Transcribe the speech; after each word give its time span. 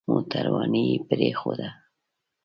موټرواني 0.09 0.83
يې 0.89 0.97
پرېښوده. 1.07 1.69